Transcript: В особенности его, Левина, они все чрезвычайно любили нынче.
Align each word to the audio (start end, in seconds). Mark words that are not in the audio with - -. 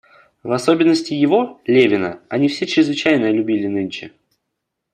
В 0.41 0.51
особенности 0.51 1.13
его, 1.13 1.61
Левина, 1.67 2.21
они 2.27 2.47
все 2.47 2.65
чрезвычайно 2.65 3.29
любили 3.29 3.67
нынче. 3.67 4.11